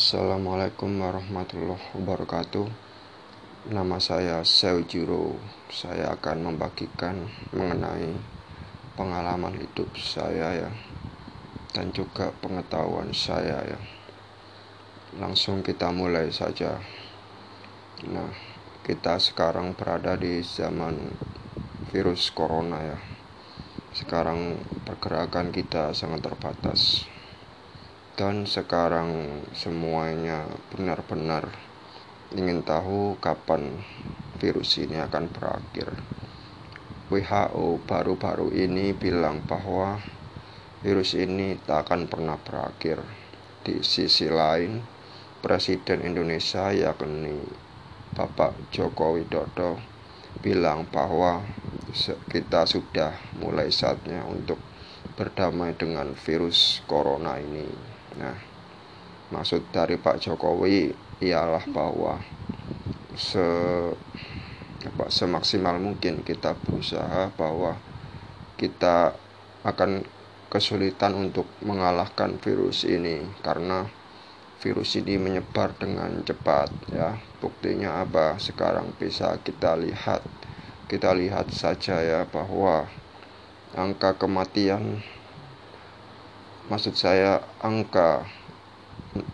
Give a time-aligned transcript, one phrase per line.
[0.00, 2.64] Assalamualaikum warahmatullahi wabarakatuh.
[3.68, 5.36] Nama saya Seujiro
[5.68, 8.16] Saya akan membagikan mengenai
[8.96, 10.72] pengalaman hidup saya ya
[11.76, 13.80] Dan juga pengetahuan saya ya.
[15.20, 16.80] Langsung kita mulai saja.
[18.08, 18.32] Nah
[18.80, 21.12] kita sekarang berada di zaman
[21.92, 22.98] virus corona ya.
[23.92, 27.09] Sekarang pergerakan kita sangat terbatas
[28.20, 31.48] dan sekarang semuanya benar-benar
[32.36, 33.80] ingin tahu kapan
[34.36, 35.88] virus ini akan berakhir.
[37.08, 40.04] WHO baru-baru ini bilang bahwa
[40.84, 43.00] virus ini tak akan pernah berakhir.
[43.64, 44.84] Di sisi lain,
[45.40, 47.40] Presiden Indonesia yakni
[48.12, 49.80] Bapak Joko Widodo
[50.44, 51.40] bilang bahwa
[52.28, 54.60] kita sudah mulai saatnya untuk
[55.16, 57.99] berdamai dengan virus corona ini.
[58.18, 58.34] Nah,
[59.30, 60.90] maksud dari Pak Jokowi
[61.22, 62.18] ialah bahwa
[63.14, 63.44] se
[64.80, 67.76] apa, semaksimal mungkin kita berusaha bahwa
[68.56, 69.12] kita
[69.62, 70.02] akan
[70.50, 73.86] kesulitan untuk mengalahkan virus ini karena
[74.60, 77.16] virus ini menyebar dengan cepat ya.
[77.38, 78.36] Buktinya apa?
[78.36, 80.26] Sekarang bisa kita lihat
[80.90, 82.90] kita lihat saja ya bahwa
[83.78, 85.00] angka kematian
[86.70, 88.22] maksud saya angka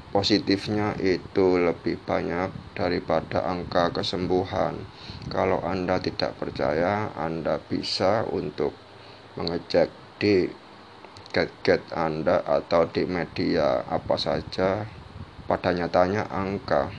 [0.08, 4.80] positifnya itu lebih banyak daripada angka kesembuhan.
[5.28, 8.72] Kalau Anda tidak percaya, Anda bisa untuk
[9.36, 10.48] mengecek di
[11.36, 14.88] gadget Anda atau di media apa saja.
[15.46, 16.90] Pada nyatanya angka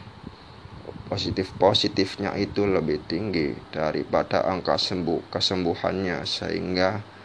[1.11, 7.16] positif-positifnya itu lebih tinggi daripada angka sembuh kesembuhannya sehingga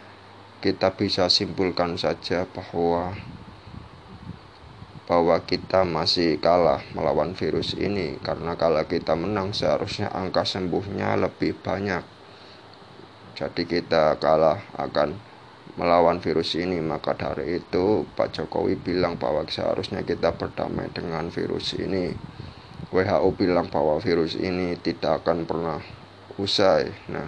[0.63, 3.19] kita bisa simpulkan saja bahwa
[5.11, 8.17] bahwa kita masih kalah melawan virus ini.
[8.23, 12.07] Karena kalau kita menang seharusnya angka sembuhnya lebih banyak.
[13.35, 15.19] Jadi kita kalah akan
[15.75, 16.79] melawan virus ini.
[16.79, 22.15] Maka dari itu Pak Jokowi bilang bahwa seharusnya kita berdamai dengan virus ini.
[22.95, 25.83] WHO bilang bahwa virus ini tidak akan pernah
[26.39, 26.95] usai.
[27.11, 27.27] Nah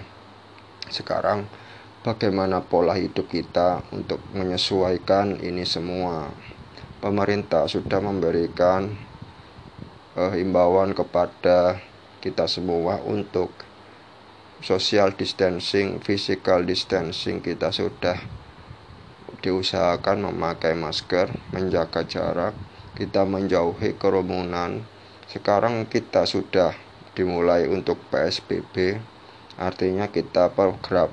[0.93, 1.49] sekarang
[2.04, 6.28] bagaimana pola hidup kita untuk menyesuaikan ini semua.
[7.00, 8.92] Pemerintah sudah memberikan
[10.14, 11.81] uh, himbauan kepada
[12.20, 13.50] kita semua untuk
[14.60, 18.20] social distancing, physical distancing kita sudah
[19.41, 22.56] diusahakan memakai masker, menjaga jarak,
[22.97, 24.84] kita menjauhi kerumunan.
[25.28, 26.72] Sekarang kita sudah
[27.12, 29.00] dimulai untuk PSBB
[29.54, 30.50] Artinya kita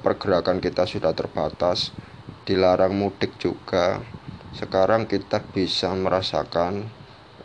[0.01, 1.93] pergerakan kita sudah terbatas,
[2.41, 4.01] dilarang mudik juga.
[4.49, 6.89] Sekarang kita bisa merasakan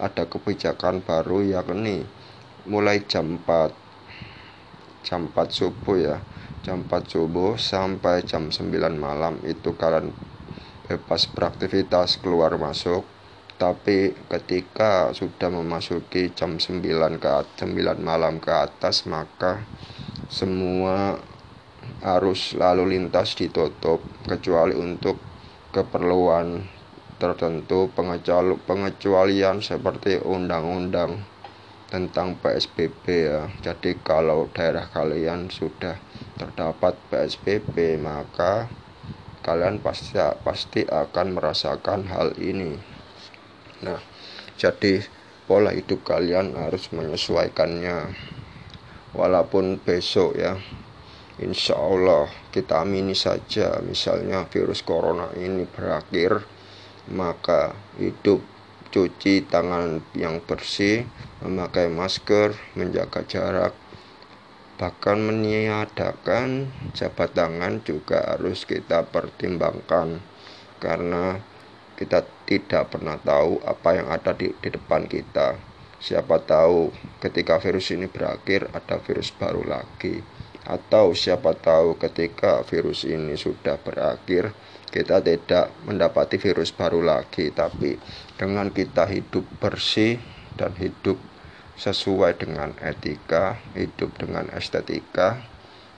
[0.00, 2.04] ada kebijakan baru yakni
[2.64, 3.72] mulai jam 4
[5.04, 6.16] jam 4 subuh ya.
[6.64, 10.10] Jam 4 subuh sampai jam 9 malam itu kalian
[10.88, 13.04] bebas beraktivitas keluar masuk.
[13.56, 17.30] Tapi ketika sudah memasuki jam 9 ke
[17.60, 19.64] 9 malam ke atas maka
[20.26, 21.20] semua
[22.02, 25.20] arus lalu lintas ditutup kecuali untuk
[25.70, 26.66] keperluan
[27.16, 27.88] tertentu
[28.68, 31.24] pengecualian seperti undang-undang
[31.88, 33.48] tentang PSBB ya.
[33.62, 35.96] Jadi kalau daerah kalian sudah
[36.36, 38.68] terdapat PSBB maka
[39.40, 42.76] kalian pasti pasti akan merasakan hal ini.
[43.86, 44.00] Nah,
[44.58, 45.00] jadi
[45.46, 48.12] pola hidup kalian harus menyesuaikannya
[49.16, 50.60] walaupun besok ya
[51.36, 56.44] Insya Allah kita amini saja misalnya virus corona ini berakhir
[57.12, 58.40] maka hidup
[58.88, 61.04] cuci tangan yang bersih
[61.44, 63.76] memakai masker menjaga jarak
[64.76, 70.20] bahkan meniadakan jabat tangan juga harus kita pertimbangkan.
[70.76, 71.40] Karena
[71.96, 75.56] kita tidak pernah tahu apa yang ada di, di depan kita
[75.96, 80.20] Siapa tahu ketika virus ini berakhir ada virus baru lagi.
[80.66, 84.50] Atau siapa tahu ketika virus ini sudah berakhir
[84.90, 87.48] kita tidak mendapati virus baru lagi.
[87.54, 87.96] Tapi
[88.36, 90.18] dengan kita hidup bersih
[90.58, 91.16] dan hidup
[91.76, 95.44] sesuai dengan etika, hidup dengan estetika,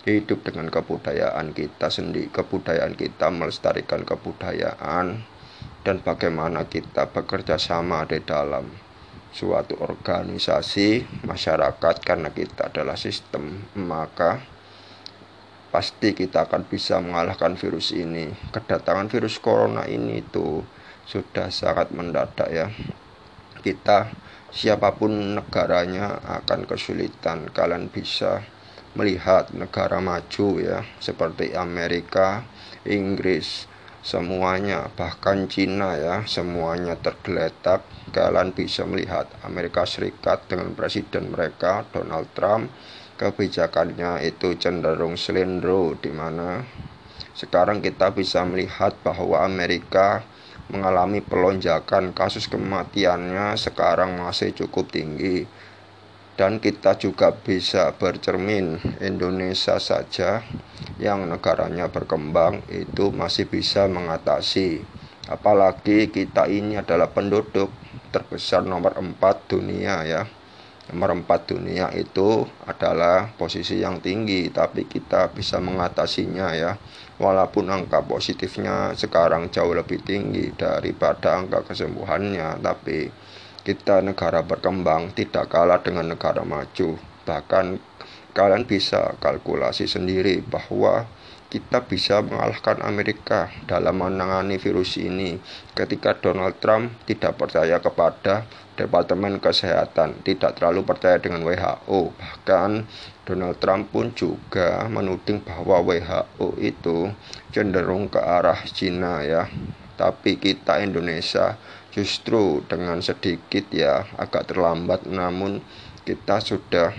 [0.03, 5.23] hidup dengan kebudayaan kita sendiri, kebudayaan kita melestarikan kebudayaan
[5.87, 8.88] dan bagaimana kita bekerja sama di dalam
[9.29, 14.41] suatu organisasi masyarakat karena kita adalah sistem maka
[15.69, 18.33] pasti kita akan bisa mengalahkan virus ini.
[18.53, 20.65] Kedatangan virus corona ini itu
[21.05, 22.67] sudah sangat mendadak ya.
[23.61, 24.09] Kita
[24.49, 27.53] siapa pun negaranya akan kesulitan.
[27.53, 28.41] Kalian bisa
[28.97, 32.49] melihat negara maju ya seperti Amerika,
[32.89, 33.69] Inggris,
[34.01, 37.83] semuanya bahkan Cina ya semuanya tergeletak.
[38.09, 42.73] Kalian bisa melihat Amerika Serikat dengan presiden mereka Donald Trump.
[43.19, 46.63] Kebijakannya itu cenderung selendro di mana
[47.35, 50.23] sekarang kita bisa melihat bahwa Amerika
[50.71, 55.49] mengalami pelonjakan kasus kematiannya sekarang masih cukup tinggi
[56.39, 60.47] dan kita juga bisa bercermin Indonesia saja
[61.03, 64.87] yang negaranya berkembang itu masih bisa mengatasi.
[65.27, 67.75] Apalagi kita ini adalah penduduk
[68.15, 69.19] terbesar nomor 4
[69.51, 70.23] dunia ya.
[70.95, 76.79] Nomor 4 dunia itu adalah posisi yang tinggi tapi kita bisa mengatasinya ya.
[77.19, 83.11] Walaupun angka positifnya sekarang jauh lebih tinggi daripada angka kesembuhannya tapi
[83.65, 86.99] kita negara berkembang tidak kalah dengan negara maju.
[87.27, 87.67] Bahkan
[88.33, 91.09] kalian bisa kalkulasi sendiri bahwa
[91.49, 95.41] kita bisa mengalahkan Amerika dalam menangani virus ini
[95.73, 98.45] ketika Donald Trump tidak percaya kepada
[98.77, 102.15] Departemen Kesehatan, tidak terlalu percaya dengan WHO.
[102.15, 102.87] Bahkan
[103.27, 107.11] Donald Trump pun juga menuding bahwa WHO itu
[107.51, 109.51] cenderung ke arah Cina ya.
[109.99, 111.59] Tapi kita Indonesia
[111.93, 115.09] justru dengan sedikit ya agak terlambat.
[115.09, 115.61] Namun
[116.05, 116.93] kita sudah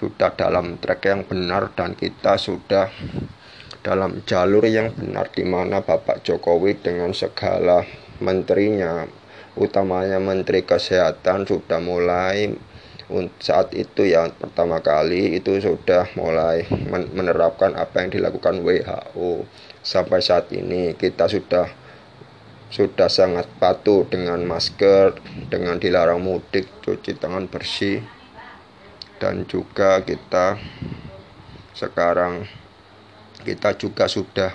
[0.00, 2.88] sudah dalam track yang benar dan kita sudah
[3.84, 7.84] dalam jalur yang benar di mana Bapak Jokowi dengan segala
[8.20, 9.04] menterinya
[9.56, 12.52] utamanya Menteri Kesehatan sudah mulai
[13.42, 16.62] saat itu yang pertama kali itu sudah mulai
[17.10, 19.42] menerapkan apa yang dilakukan WHO
[19.82, 20.94] sampai saat ini.
[20.94, 21.66] Kita sudah
[22.70, 25.18] sudah sangat patuh dengan masker,
[25.50, 27.98] dengan dilarang mudik, cuci tangan bersih,
[29.18, 30.56] dan juga kita
[31.74, 32.46] sekarang
[33.42, 34.54] kita juga sudah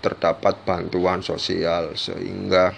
[0.00, 2.72] terdapat bantuan sosial sehingga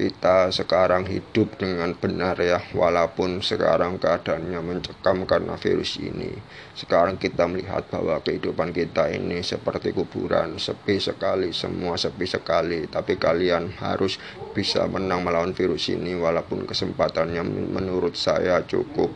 [0.00, 6.32] kita sekarang hidup dengan benar ya walaupun sekarang keadaannya mencekam karena virus ini.
[6.72, 12.88] Sekarang kita melihat bahwa kehidupan kita ini seperti kuburan sepi sekali semua sepi sekali.
[12.88, 14.16] Tapi kalian harus
[14.56, 19.12] bisa menang melawan virus ini walaupun kesempatannya menurut saya cukup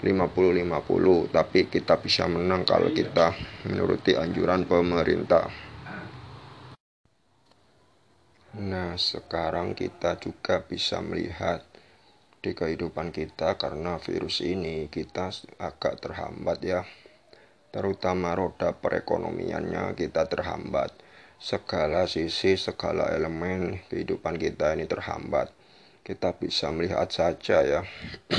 [0.00, 3.32] 50-50 tapi kita bisa menang kalau kita
[3.64, 5.63] menuruti anjuran pemerintah
[8.54, 11.66] Nah, sekarang kita juga bisa melihat
[12.38, 16.86] di kehidupan kita karena virus ini kita agak terhambat ya.
[17.74, 20.94] Terutama roda perekonomiannya kita terhambat.
[21.42, 25.50] Segala sisi, segala elemen kehidupan kita ini terhambat.
[26.06, 27.82] Kita bisa melihat saja ya.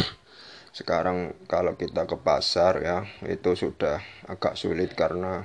[0.78, 4.00] Sekarang kalau kita ke pasar ya, itu sudah
[4.32, 5.44] agak sulit karena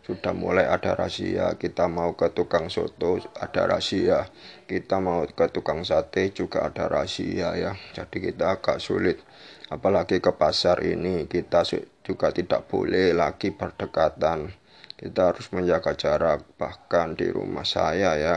[0.00, 4.26] sudah mulai ada rahasia kita mau ke tukang soto ada rahasia.
[4.64, 7.76] Kita mau ke tukang sate juga ada rahasia ya.
[7.92, 9.20] Jadi kita agak sulit.
[9.68, 11.62] Apalagi ke pasar ini kita
[12.00, 14.56] juga tidak boleh lagi berdekatan.
[14.96, 18.36] Kita harus menjaga jarak bahkan di rumah saya ya.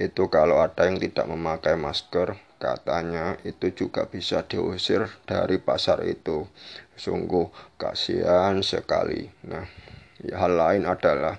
[0.00, 6.48] Itu kalau ada yang tidak memakai masker katanya itu juga bisa diusir dari pasar itu.
[6.96, 9.28] Sungguh kasihan sekali.
[9.44, 9.85] Nah
[10.32, 11.36] hal lain adalah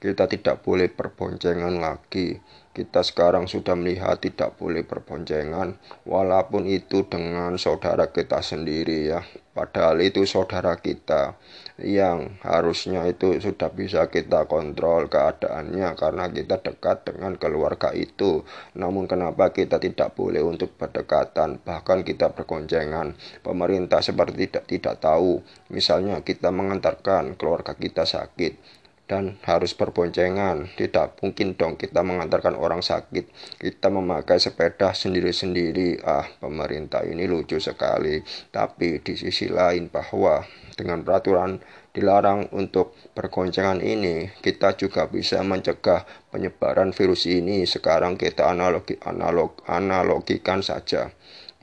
[0.00, 2.36] kita tidak boleh perboncengan lagi.
[2.74, 9.22] Kita sekarang sudah melihat tidak boleh perboncengan, walaupun itu dengan saudara kita sendiri ya.
[9.54, 11.38] Padahal itu saudara kita
[11.78, 18.42] yang harusnya itu sudah bisa kita kontrol keadaannya karena kita dekat dengan keluarga itu.
[18.74, 23.14] Namun kenapa kita tidak boleh untuk berdekatan, bahkan kita bergoncengan.
[23.46, 25.46] Pemerintah seperti tidak tidak tahu.
[25.70, 28.58] Misalnya kita mengantarkan keluarga kita sakit,
[29.04, 30.72] dan harus berboncengan.
[30.76, 33.28] Tidak mungkin dong kita mengantarkan orang sakit.
[33.60, 36.00] Kita memakai sepeda sendiri-sendiri.
[36.04, 38.24] Ah, pemerintah ini lucu sekali.
[38.48, 40.40] Tapi di sisi lain bahwa
[40.74, 41.60] dengan peraturan
[41.94, 47.68] dilarang untuk berboncengan ini, kita juga bisa mencegah penyebaran virus ini.
[47.68, 51.12] Sekarang kita analogi analog analogikan saja.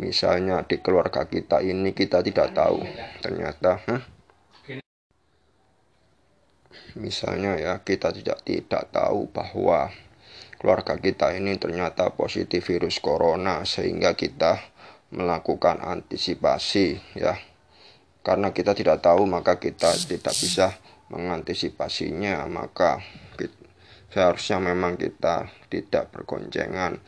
[0.01, 2.81] Misalnya di keluarga kita ini kita tidak tahu
[3.21, 4.01] ternyata huh?
[6.99, 9.91] Misalnya ya, kita tidak tidak tahu bahwa
[10.59, 14.59] keluarga kita ini ternyata positif virus corona sehingga kita
[15.11, 17.35] melakukan antisipasi ya.
[18.21, 20.77] Karena kita tidak tahu maka kita tidak bisa
[21.09, 23.01] mengantisipasinya, maka
[24.11, 26.99] seharusnya memang kita tidak bergoncengan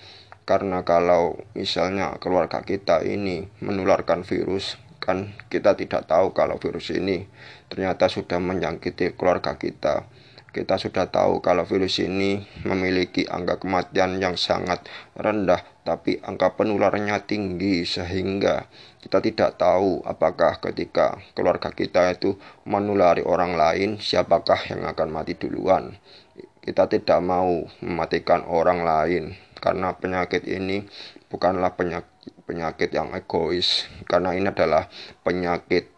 [0.43, 7.27] karena kalau misalnya keluarga kita ini menularkan virus kan kita tidak tahu kalau virus ini
[7.67, 10.07] ternyata sudah menjangkiti keluarga kita
[10.53, 14.85] kita sudah tahu kalau virus ini memiliki angka kematian yang sangat
[15.17, 18.69] rendah, tapi angka penularannya tinggi sehingga
[19.01, 22.37] kita tidak tahu apakah ketika keluarga kita itu
[22.69, 25.97] menulari orang lain, siapakah yang akan mati duluan.
[26.61, 30.85] Kita tidak mau mematikan orang lain karena penyakit ini
[31.33, 34.85] bukanlah penyakit, penyakit yang egois, karena ini adalah
[35.25, 35.89] penyakit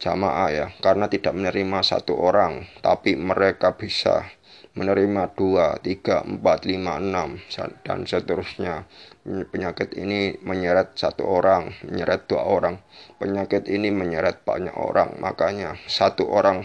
[0.00, 0.66] jamaah ya.
[0.80, 4.24] Karena tidak menerima satu orang tapi mereka bisa
[4.72, 7.36] menerima dua, tiga, empat, lima, enam
[7.84, 8.88] dan seterusnya.
[9.24, 12.80] Penyakit ini menyeret satu orang menyeret dua orang.
[13.20, 15.20] Penyakit ini menyeret banyak orang.
[15.20, 16.64] Makanya satu orang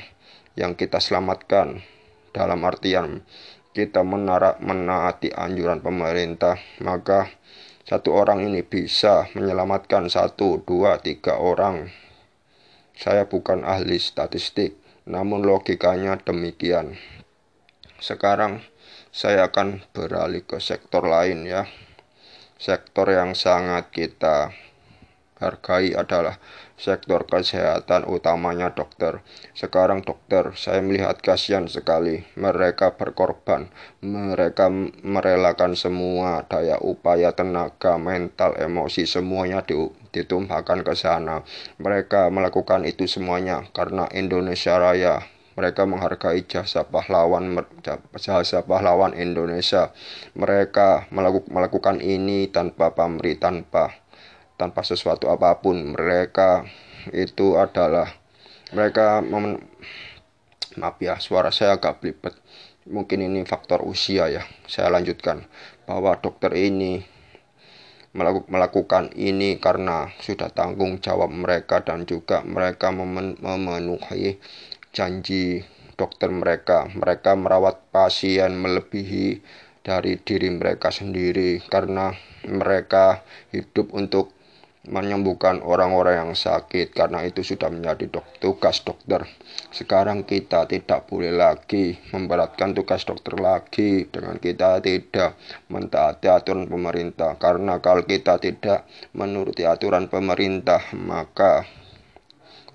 [0.55, 1.83] yang kita selamatkan
[2.31, 3.27] dalam artian
[3.69, 7.29] kita menarak menaati anjuran pemerintah maka
[7.89, 11.89] satu orang ini bisa menyelamatkan satu, dua, tiga orang
[12.99, 14.75] saya bukan ahli statistik,
[15.07, 16.99] namun logikanya demikian.
[17.95, 18.59] Sekarang
[19.07, 21.63] saya akan beralih ke sektor lain ya.
[22.59, 24.51] Sektor yang sangat kita
[25.39, 26.37] hargai adalah
[26.75, 29.23] sektor kesehatan utamanya dokter.
[29.55, 32.23] Sekarang dokter, saya melihat kasihan sekali.
[32.39, 33.71] Mereka berkorban,
[34.03, 34.71] mereka
[35.03, 39.63] merelakan semua daya upaya, tenaga, mental, emosi, semuanya
[40.11, 41.43] ditumpahkan ke sana.
[41.79, 45.23] Mereka melakukan itu semuanya karena Indonesia Raya
[45.59, 47.51] mereka menghargai jasa pahlawan
[48.15, 49.91] jasa pahlawan Indonesia.
[50.31, 51.11] Mereka
[51.51, 53.91] melakukan ini tanpa pamrih, tanpa
[54.59, 55.95] tanpa sesuatu apa pun.
[55.95, 56.67] Mereka
[57.15, 58.11] itu adalah
[58.75, 59.63] mereka mem
[60.75, 62.35] maaf ya suara saya agak belibet.
[62.91, 64.43] Mungkin ini faktor usia ya.
[64.67, 65.47] Saya lanjutkan.
[65.87, 67.01] Bahwa dokter ini
[68.49, 74.41] melakukan ini karena sudah tanggung jawab mereka dan juga mereka memenuhi
[74.91, 75.63] janji
[75.95, 76.89] dokter mereka.
[76.89, 79.41] Mereka merawat pasien melebihi
[79.85, 82.13] dari diri mereka sendiri karena
[82.45, 83.21] mereka
[83.53, 84.33] hidup untuk
[84.89, 89.23] menyembuhkan orang-orang yang sakit karena itu sudah menjadi dok tugas dokter.
[89.69, 95.37] Sekarang kita tidak boleh lagi memberatkan tugas dokter lagi dengan kita tidak
[95.69, 101.69] mentaati aturan pemerintah karena kalau kita tidak menuruti aturan pemerintah maka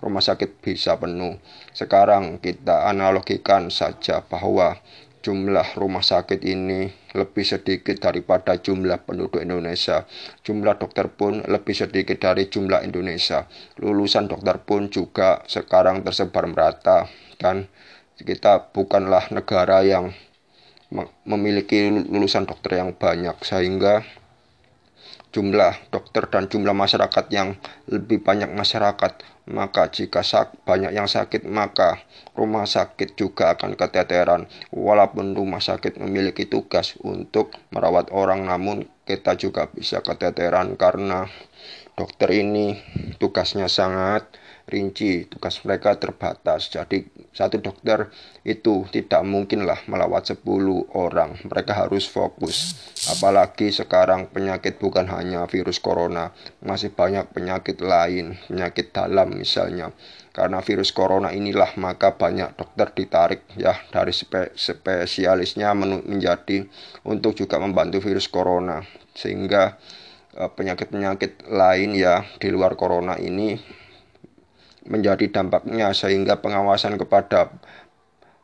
[0.04, 1.40] rumah sakit bisa penuh.
[1.73, 4.76] Sekarang kita analogikan saja bahwa
[5.25, 10.04] jumlah rumah sakit ini lebih sedikit daripada jumlah penduduk Indonesia.
[10.45, 13.49] Jumlah dokter pun lebih sedikit dari jumlah Indonesia.
[13.81, 17.09] Lulusan dokter pun juga sekarang tersebar merata
[17.40, 17.64] dan
[18.21, 20.12] kita bukanlah negara yang
[21.25, 24.04] memiliki lulusan dokter yang banyak sehingga
[25.34, 27.58] jumlah dokter dan jumlah masyarakat yang
[27.90, 29.18] lebih banyak masyarakat
[29.50, 32.00] maka jika sak banyak yang sakit maka
[32.32, 34.48] rumah sakit juga akan keteteran.
[34.72, 41.28] Walaupun rumah sakit memiliki tugas untuk merawat orang namun kita juga bisa keteteran karena
[41.94, 42.80] dokter ini
[43.20, 44.26] tugasnya sangat
[44.64, 46.73] rinci, tugas mereka terbatas.
[46.73, 47.04] Jadi
[47.37, 48.08] satu dokter
[48.42, 50.40] itu tidak mungkinlah melawat 10
[50.96, 51.37] orang.
[51.44, 52.73] Mereka harus fokus.
[53.12, 56.32] Apalagi sekarang penyakit bukan hanya virus corona,
[56.64, 59.92] masih banyak penyakit lain, penyakit dalam misalnya.
[60.34, 66.66] Karena virus corona inilah maka banyak dokter ditarik ya dari spe spesialisnya menjadi
[67.06, 68.82] untuk juga membantu virus corona.
[69.14, 69.78] Sehingga
[70.34, 73.54] eh, penyakit-penyakit lain ya di luar corona ini
[74.90, 75.94] menjadi dampaknya.
[75.94, 77.54] Sehingga pengawasan kepada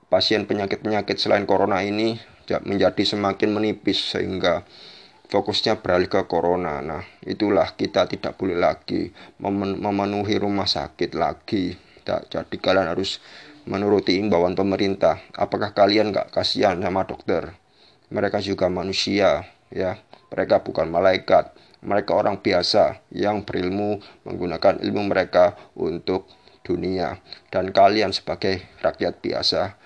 [0.07, 2.23] pasien penyakit-penyakit selain corona ini
[2.71, 4.15] menjadi semakin menipis.
[4.15, 4.63] Sehingga
[5.31, 6.83] fokusnya beralih ke corona.
[6.83, 9.15] Nah, itulah kita tidak boleh lagi
[9.79, 11.79] memenuhi rumah sakit lagi.
[12.05, 13.23] Jadi kalian harus
[13.71, 15.23] menuruti imbauan pemerintah.
[15.33, 17.55] Apakah kalian nggak kasihan sama dokter?
[18.11, 20.03] Mereka juga manusia, ya.
[20.35, 26.29] Mereka bukan malaikat mereka orang biasa yang berilmu menggunakan ilmu mereka untuk
[26.61, 27.17] dunia
[27.49, 29.80] dan kalian sebagai rakyat biasa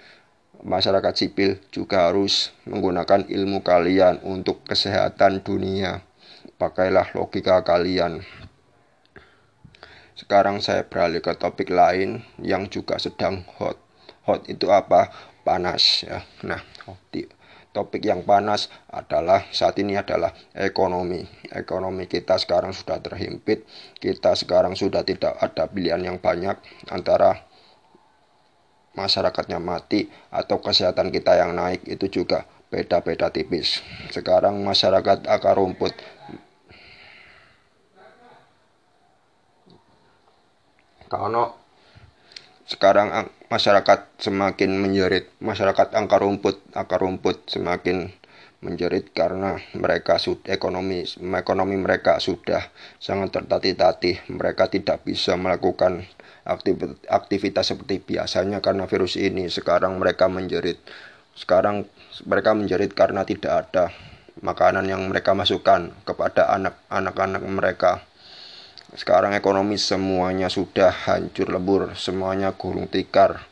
[0.65, 6.01] masyarakat sipil juga harus menggunakan ilmu kalian untuk kesehatan dunia.
[6.57, 8.25] Pakailah logika kalian.
[10.17, 13.77] Sekarang saya beralih ke topik lain yang juga sedang hot.
[14.25, 15.13] Hot itu apa?
[15.45, 16.25] Panas ya.
[16.49, 16.65] Nah
[17.75, 21.27] topik yang panas adalah saat ini adalah ekonomi.
[21.53, 23.67] Ekonomi kita sekarang sudah terhimpit.
[24.01, 26.57] Kita sekarang sudah tidak ada pilihan yang banyak
[26.89, 27.45] antara
[28.95, 33.83] masyarakatnya mati atau kesehatan kita yang naik itu juga beda-beda tipis.
[34.11, 35.95] Sekarang masyarakat akar rumput.
[41.07, 41.55] Karena
[42.67, 48.11] sekarang masyarakat semakin menjerit, masyarakat akar rumput, akar rumput semakin
[48.65, 51.05] menjerit karena mereka sudah ekonomi
[51.37, 54.33] ekonomi mereka sudah sangat tertatih-tatih.
[54.33, 56.09] Mereka tidak bisa melakukan
[57.09, 60.77] aktivitas seperti biasanya karena virus ini sekarang mereka menjerit
[61.35, 61.89] sekarang
[62.29, 63.91] mereka menjerit karena tidak ada
[64.45, 66.53] makanan yang mereka masukkan kepada
[66.89, 67.93] anak-anak mereka
[68.95, 73.43] sekarang ekonomi semuanya sudah hancur lebur semuanya gulung tikar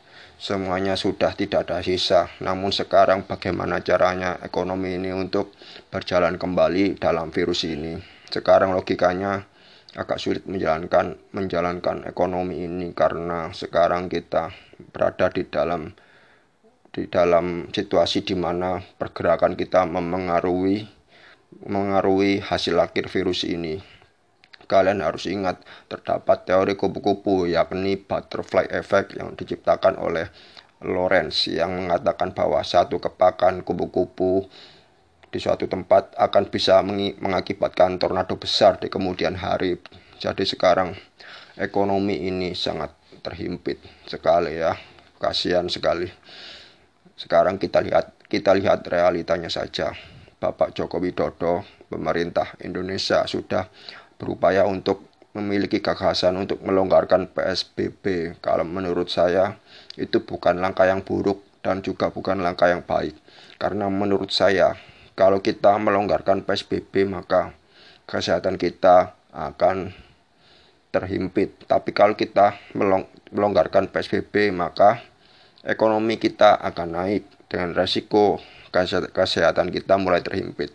[0.43, 2.27] semuanya sudah tidak ada sisa.
[2.43, 5.55] Namun sekarang bagaimana caranya ekonomi ini untuk
[5.87, 7.95] berjalan kembali dalam virus ini?
[8.27, 9.47] Sekarang logikanya
[9.93, 14.49] agak sulit menjalankan menjalankan ekonomi ini karena sekarang kita
[14.89, 15.93] berada di dalam
[16.93, 20.85] di dalam situasi di mana pergerakan kita memengaruhi
[21.65, 23.77] mengaruhi hasil akhir virus ini.
[24.63, 30.31] Kalian harus ingat, terdapat teori kupu-kupu yakni butterfly effect yang diciptakan oleh
[30.81, 34.47] Lorenz yang mengatakan bahwa satu kepakan kupu-kupu
[35.33, 39.81] di suatu tempat akan bisa mengakibatkan tornado besar di kemudian hari.
[40.21, 40.93] Jadi sekarang
[41.57, 42.93] ekonomi ini sangat
[43.25, 44.77] terhimpit sekali ya.
[45.17, 46.05] Kasihan sekali.
[47.17, 49.89] Sekarang kita lihat kita lihat realitanya saja.
[50.37, 53.65] Bapak Joko Widodo, pemerintah Indonesia sudah
[54.19, 58.37] berupaya untuk memiliki gagasan untuk melonggarkan PSBB.
[58.37, 59.57] Kalau menurut saya
[59.97, 63.17] itu bukan langkah yang buruk dan juga bukan langkah yang baik.
[63.57, 64.75] Karena menurut saya
[65.13, 67.53] kalau kita melonggarkan PSBB maka
[68.09, 69.93] kesehatan kita akan
[70.93, 71.65] terhimpit.
[71.65, 72.57] Tapi kalau kita
[73.33, 75.01] melonggarkan PSBB maka
[75.65, 78.41] ekonomi kita akan naik dengan resiko
[79.13, 80.73] kesehatan kita mulai terhimpit.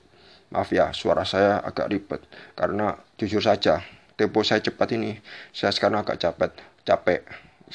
[0.49, 2.23] Maaf ya, suara saya agak ribet
[2.57, 3.85] karena jujur saja
[4.16, 5.18] tempo saya cepat ini.
[5.54, 7.21] Saya sekarang agak capek, capek.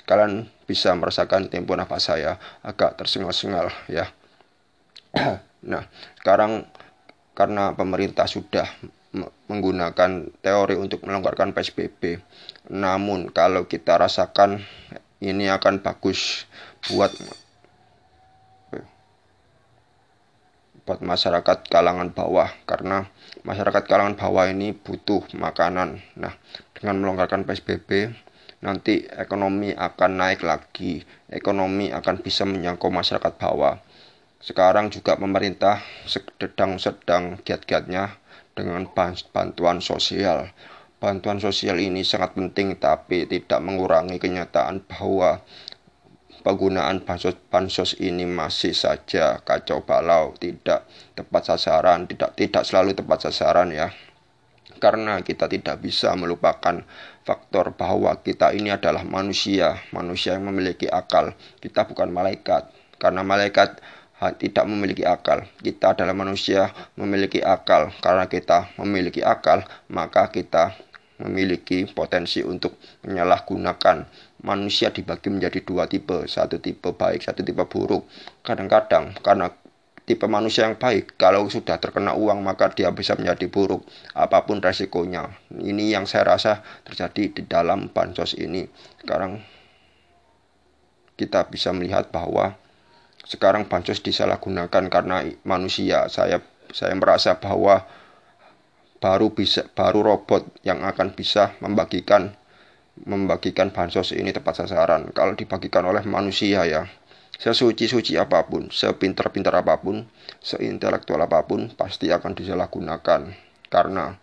[0.10, 4.10] Kalian bisa merasakan tempo nafas saya agak tersengal-sengal ya.
[5.64, 5.88] nah,
[6.20, 6.68] sekarang
[7.34, 8.70] karena pemerintah sudah
[9.50, 12.22] menggunakan teori untuk melonggarkan PSBB.
[12.74, 14.62] Namun kalau kita rasakan
[15.22, 16.50] ini akan bagus
[16.90, 17.14] buat
[20.84, 23.08] buat masyarakat kalangan bawah karena
[23.48, 26.04] masyarakat kalangan bawah ini butuh makanan.
[26.20, 26.36] Nah,
[26.76, 28.12] dengan melonggarkan PSBB
[28.60, 31.08] nanti ekonomi akan naik lagi.
[31.32, 33.80] Ekonomi akan bisa menyangkau masyarakat bawah.
[34.44, 38.20] Sekarang juga pemerintah sedang-sedang giat-giatnya
[38.52, 38.84] dengan
[39.32, 40.52] bantuan sosial.
[41.00, 45.40] Bantuan sosial ini sangat penting tapi tidak mengurangi kenyataan bahwa
[46.44, 53.32] penggunaan bansos, bansos ini masih saja kacau balau, tidak tepat sasaran, tidak tidak selalu tepat
[53.32, 53.96] sasaran ya.
[54.84, 56.84] Karena kita tidak bisa melupakan
[57.24, 61.32] faktor bahwa kita ini adalah manusia, manusia yang memiliki akal.
[61.64, 62.68] Kita bukan malaikat.
[63.00, 63.80] Karena malaikat
[64.32, 65.44] tidak memiliki akal.
[65.60, 67.92] Kita adalah manusia memiliki akal.
[68.00, 70.72] Karena kita memiliki akal, maka kita
[71.20, 74.08] memiliki potensi untuk menyalahgunakan
[74.44, 78.08] manusia dibagi menjadi dua tipe, satu tipe baik, satu tipe buruk.
[78.44, 79.48] Kadang-kadang karena
[80.04, 84.60] tipe manusia yang baik, kalau sudah terkena uang maka dia bisa menjadi buruk, apa pun
[84.60, 85.32] resikonya.
[85.54, 88.68] Ini yang saya rasa terjadi di dalam bansos ini.
[89.00, 89.40] Sekarang
[91.16, 92.58] kita bisa melihat bahwa
[93.24, 96.08] sekarang bansos disalahgunakan karena manusia.
[96.12, 97.88] Saya saya merasa bahwa
[99.04, 102.36] baru bisa baru robot yang akan bisa membagikan
[103.04, 105.10] membagikan bansos ini tepat sasaran.
[105.12, 106.86] Kalau dibagikan oleh manusia ya,
[107.42, 110.06] sesuci-suci apa pun, sepintar-pintar apa pun,
[110.40, 113.22] seintelektual apa pun, pasti akan disalahgunakan.
[113.68, 114.14] Karena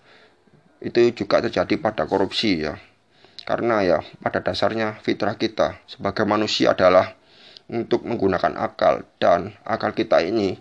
[0.80, 2.78] itu juga terjadi pada korupsi ya.
[3.42, 7.18] Karena ya pada dasarnya fitrah kita sebagai manusia adalah
[7.70, 10.58] untuk menggunakan akal dan akal kita ini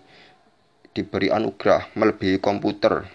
[0.94, 3.10] diberi anugerah melebihi komputer.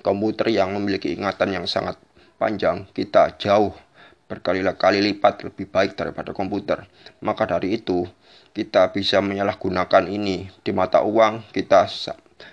[0.00, 2.00] Komputer yang memiliki ingatan yang sangat
[2.40, 3.76] panjang, kita jauh
[4.24, 6.88] berkali-kali lipat lebih baik daripada komputer.
[7.20, 8.08] Maka dari itu,
[8.56, 11.84] kita bisa menyalahgunakan ini di mata uang kita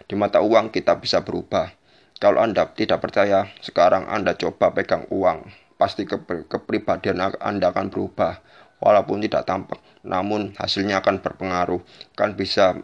[0.08, 1.72] di mata uang kita bisa berubah.
[2.18, 6.18] Kalau Anda tidak percaya, sekarang Anda coba pegang uang, pasti ke
[6.50, 8.42] kepribadian Anda akan berubah.
[8.78, 11.82] Walaupun tidak tampak, namun hasilnya akan berpengaruh.
[12.14, 12.78] Kan bisa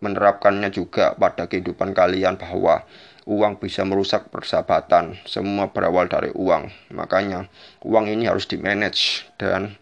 [0.00, 2.84] menerapkannya juga pada kehidupan kalian bahwa
[3.28, 5.20] uang bisa merusak persahabatan.
[5.28, 6.92] Semua berawal dari uang.
[6.92, 7.48] Makanya
[7.84, 9.76] uang ini harus di-manage dan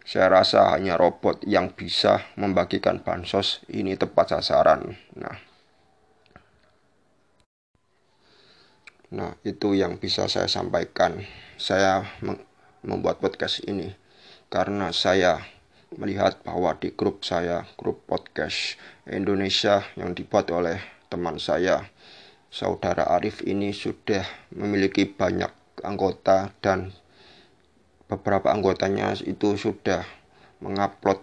[0.00, 4.98] Saya rasa hanya robot yang bisa membagikan bansos ini tepat sasaran.
[5.14, 5.38] Nah,
[9.14, 11.22] nah itu yang bisa saya sampaikan.
[11.60, 12.02] Saya
[12.82, 13.99] membuat podcast ini
[14.50, 15.46] karena saya
[15.94, 18.74] melihat bahwa di grup saya, grup podcast
[19.06, 21.86] Indonesia yang dibuat oleh teman saya,
[22.50, 25.54] saudara Arif ini sudah memiliki banyak
[25.86, 26.90] anggota dan
[28.10, 30.02] beberapa anggotanya itu sudah
[30.58, 31.22] mengupload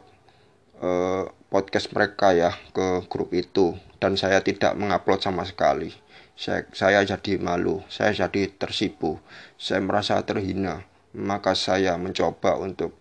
[0.79, 5.91] uh, podcast mereka ya ke grup itu dan saya tidak mengupload sama sekali.
[6.37, 9.19] Saya, saya jadi malu, saya jadi tersipu,
[9.59, 10.87] saya merasa terhina.
[11.17, 12.93] Maka saya mencoba untuk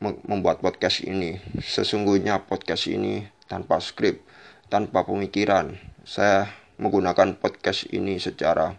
[0.00, 1.40] membuat podcast ini.
[1.60, 4.24] Sesungguhnya podcast ini tanpa skrip,
[4.68, 5.76] tanpa pemikiran.
[6.04, 8.76] Saya menggunakan podcast ini secara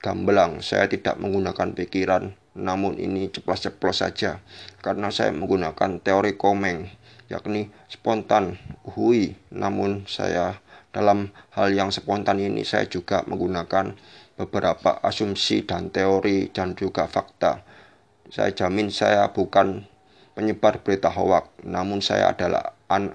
[0.00, 0.60] gamblang.
[0.60, 4.42] Saya tidak menggunakan pikiran, namun ini ceplos-ceplos saja
[4.82, 6.90] karena saya menggunakan teori komeng
[7.30, 10.58] yakni spontan hui namun saya
[10.90, 13.94] dalam hal yang spontan ini saya juga menggunakan
[14.34, 17.62] beberapa asumsi dan teori dan juga fakta
[18.34, 19.86] saya jamin saya bukan
[20.40, 23.12] penyebar berita hoak namun saya adalah an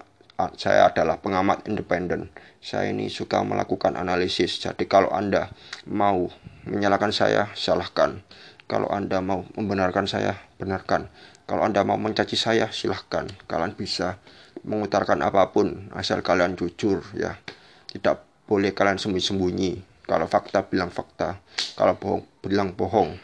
[0.60, 2.28] saya adalah pengamat independen.
[2.60, 4.60] Saya ini suka melakukan analisis.
[4.60, 5.48] Jadi kalau Anda
[5.88, 6.28] mau
[6.68, 8.20] menyalahkan saya, salahkan.
[8.68, 11.08] Kalau Anda mau membenarkan saya, benarkan.
[11.48, 13.32] Kalau Anda mau mencaci saya, silahkan.
[13.48, 14.20] Kalian bisa
[14.68, 17.40] mengutarakan apa pun, asal kalian jujur ya.
[17.88, 20.04] Tidak boleh kalian sembunyi-sembunyi.
[20.04, 21.40] Kalau fakta, bilang fakta.
[21.80, 23.16] Kalau bohong, bilang bohong.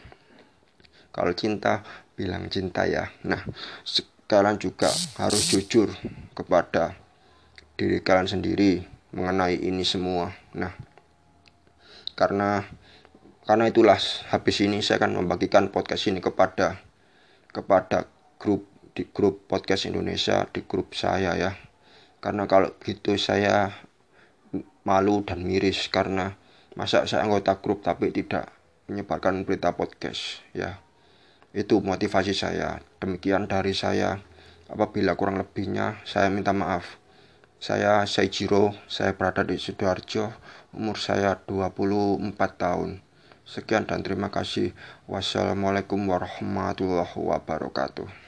[1.12, 1.84] Kalau cinta,
[2.22, 3.10] bilang cinta ya.
[3.26, 3.42] Nah,
[4.30, 5.90] kalian juga harus jujur
[6.38, 6.94] kepada
[7.74, 10.30] diri kalian sendiri mengenai ini semua.
[10.54, 10.70] Nah,
[12.14, 12.62] karena
[13.42, 13.98] karena itulah
[14.30, 16.78] habis ini saya akan membagikan podcast ini kepada
[17.50, 18.06] kepada
[18.38, 21.50] grup di grup podcast Indonesia di grup saya ya
[22.22, 23.74] karena kalau gitu saya
[24.86, 26.38] malu dan miris karena
[26.78, 28.46] masa saya anggota grup tapi tidak
[28.86, 30.78] menyebarkan berita podcast ya
[31.52, 34.20] itu motivasi saya demikian dari saya
[34.72, 36.98] apabila kurang lebihnya saya minta maaf
[37.62, 40.32] saya Saijiro saya berada di Sidoarjo
[40.72, 42.90] umur saya 24 tahun
[43.42, 44.70] Sekian dan terima kasih.
[45.10, 48.21] Wassalamualaikum warahmatullahi wabarakatuh.